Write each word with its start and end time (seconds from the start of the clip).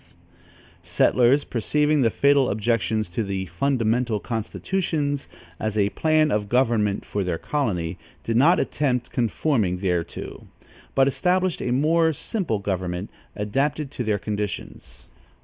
The 0.81 0.87
settlers, 0.89 1.43
perceiving 1.43 2.01
the 2.01 2.09
fatal 2.09 2.49
objections 2.49 3.07
to 3.11 3.21
the 3.23 3.45
"Fundamental 3.45 4.19
Constitutions" 4.19 5.27
as 5.59 5.77
a 5.77 5.91
plan 5.91 6.31
of 6.31 6.49
government 6.49 7.05
for 7.05 7.23
their 7.23 7.37
colony, 7.37 7.99
did 8.23 8.35
not 8.35 8.59
attempt 8.59 9.11
conforming 9.11 9.77
thereto, 9.77 10.47
but 10.95 11.07
established 11.07 11.61
a 11.61 11.69
more 11.69 12.13
simple 12.13 12.57
government 12.57 13.11
adapted 13.35 13.91
to 13.91 14.03
their 14.03 14.17
conditions. 14.17 15.07